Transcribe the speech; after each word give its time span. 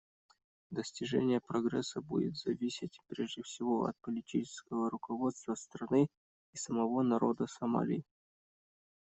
Достижение 0.71 1.39
прогресса 1.41 2.01
будет 2.01 2.35
зависеть, 2.35 2.99
прежде 3.07 3.43
всего, 3.43 3.85
от 3.85 3.95
политического 4.01 4.89
руководства 4.89 5.53
страны 5.53 6.07
и 6.53 6.57
самого 6.57 7.03
народа 7.03 7.45
Сомали. 7.45 8.03